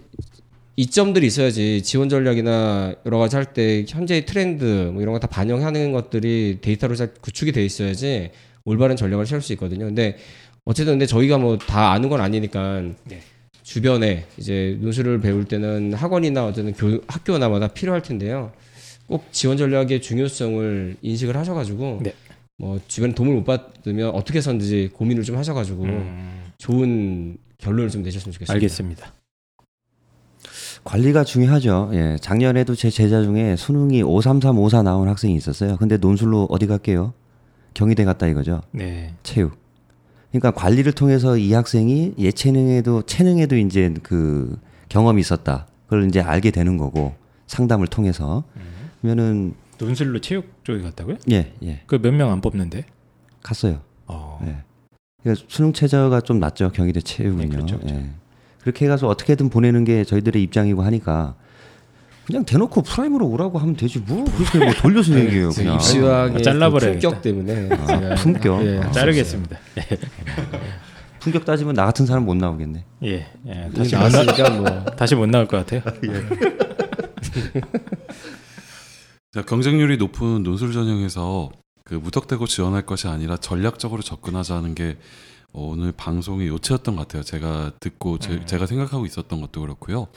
[0.76, 5.92] 이점들이 있어야지 지원 전략이나 여러 가지 할 때 현재의 트렌드 뭐 이런 거 다 반영하는
[5.92, 8.30] 것들이 데이터로 잘 구축이 돼 있어야지
[8.64, 9.86] 올바른 전략을 세울 수 있거든요.
[9.86, 10.16] 근데
[10.64, 13.20] 어쨌든 근데 저희가 뭐 다 아는 건 아니니까 네.
[13.62, 18.52] 주변에 이제 논술을 배울 때는 학원이나 어쨌든 교, 학교나마다 필요할 텐데요.
[19.06, 22.14] 꼭 지원 전략의 중요성을 인식을 하셔가지고 네.
[22.56, 28.32] 뭐 주변 도움을 못 받으면 어떻게 해서든지 고민을 좀 하셔가지고 음, 좋은 결론을 좀 내셨으면
[28.32, 28.52] 좋겠습니다.
[28.54, 29.12] 알겠습니다.
[30.84, 31.90] 관리가 중요하죠.
[31.92, 32.16] 예.
[32.20, 35.76] 작년에도 제 제자 중에 수능이 53354 나온 학생이 있었어요.
[35.76, 37.12] 근데 논술로 어디 갈게요?
[37.74, 38.62] 경희대 갔다 이거죠.
[38.72, 39.14] 네.
[39.22, 39.58] 체육.
[40.30, 45.66] 그러니까 관리를 통해서 이 학생이 예체능에도 체능에도 이제 그 경험이 있었다.
[45.84, 47.14] 그걸 이제 알게 되는 거고
[47.46, 48.44] 상담을 통해서
[49.00, 51.16] 그러면은 논술로 체육 쪽에 갔다고요?
[51.30, 51.80] 예, 예.
[51.86, 52.84] 그 몇 명 안 뽑는데?
[53.42, 53.80] 갔어요.
[54.06, 54.38] 어.
[54.46, 54.56] 예.
[55.22, 56.70] 그러니까 수능 최저가 좀 낮죠.
[56.70, 57.42] 경희대 체육은요.
[57.42, 57.94] 네, 그렇죠, 그렇죠.
[57.94, 58.10] 예.
[58.62, 61.34] 그렇게 해가서 어떻게든 보내는 게 저희들의 입장이고 하니까
[62.26, 64.24] 그냥 대놓고 프라임으로 오라고 하면 되지 뭐.
[64.24, 65.74] 그렇게 뭐 돌려서 얘기해요 그래서 그냥.
[65.76, 67.00] 입시왕의 그 잘라버려야겠다.
[67.08, 67.68] 품격 때문에.
[67.72, 68.66] 아, 제가 품격?
[68.66, 69.58] 예, 아, 자르겠습니다.
[71.18, 72.84] 품격 따지면 나 같은 사람 못 나오겠네.
[73.04, 73.70] 예, 예.
[73.76, 74.84] 다시 다시 못 나, 나왔으니까 뭐.
[74.96, 75.82] 다시 못 나올 것 같아요.
[79.32, 81.50] 자, 경쟁률이 높은 논술 전형에서
[81.84, 84.96] 그 무턱대고 지원할 것이 아니라 전략적으로 접근하자는 게 어,
[85.52, 87.22] 오늘 방송의 요체였던 것 같아요.
[87.22, 88.46] 제가 듣고 제, 음.
[88.46, 90.08] 제가 생각하고 있었던 것도 그렇고요.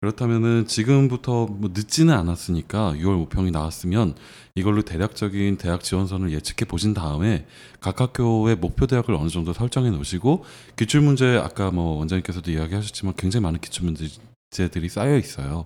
[0.00, 4.14] 그렇다면은 지금부터 뭐 늦지는 않았으니까 6월 모평이 나왔으면
[4.54, 7.46] 이걸로 대략적인 대학 지원선을 예측해 보신 다음에
[7.80, 10.44] 각 학교의 목표 대학을 어느 정도 설정해 놓으시고
[10.76, 15.64] 기출 문제 아까 뭐 원장님께서도 이야기하셨지만 굉장히 많은 기출 문제들이 쌓여 있어요.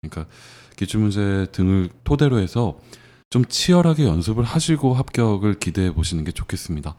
[0.00, 0.32] 그러니까
[0.76, 2.78] 기출 문제 등을 토대로 해서
[3.30, 6.94] 좀 치열하게 연습을 하시고 합격을 기대해 보시는 게 좋겠습니다.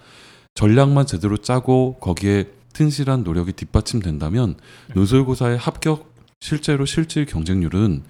[0.55, 4.55] 전략만 제대로 짜고 거기에 튼실한 노력이 뒷받침된다면
[4.95, 8.03] 논술고사의 합격 실제로 실질 경쟁률은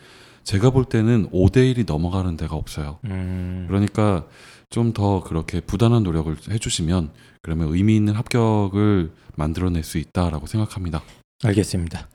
[0.43, 2.99] 제가 볼 때는 5대 1이 넘어가는 데가 없어요.
[3.05, 4.25] 음, 그러니까
[4.69, 7.11] 좀 더 그렇게 부단한 노력을 해주시면
[7.43, 11.03] 그러면 의미 있는 합격을 만들어낼 수 있다라고 생각합니다.
[11.43, 12.07] 알겠습니다.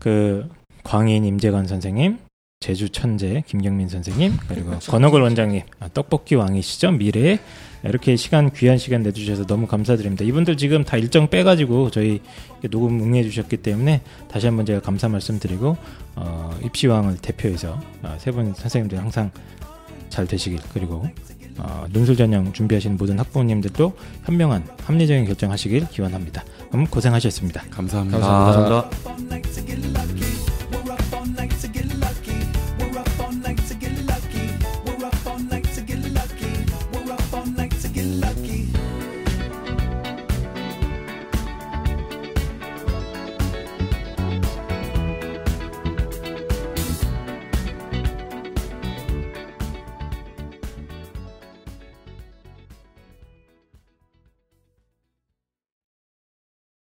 [0.00, 0.48] 그
[0.82, 2.18] 광인 임재관 선생님,
[2.60, 7.38] 제주 천재 김경민 선생님, 그리고 권옥을 원장님, 아, 떡볶이 왕이시죠 미래에
[7.84, 10.26] 이렇게 시간 귀한 시간 내주셔서 너무 감사드립니다.
[10.26, 12.20] 이분들 지금 다 일정 빼가지고 저희
[12.70, 15.78] 녹음 응해주셨기 때문에 다시 한번 제가 감사 말씀드리고
[16.16, 19.30] 어, 입시왕을 대표해서 어, 세분 선생님들 항상
[20.10, 21.08] 잘 되시길 그리고
[21.56, 23.96] 어, 논술 전형 준비하시는 모든 학부모님들도
[24.26, 26.44] 현명한 합리적인 결정하시길 기원합니다.
[26.70, 27.62] 그럼 고생하셨습니다.
[27.70, 28.18] 감사합니다.
[28.18, 28.90] 감사합니다.
[28.90, 30.19] 감사합니다.